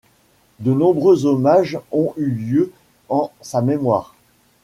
[0.59, 2.71] De nombreux hommages ont eu lieu
[3.07, 4.15] en sa mémoire.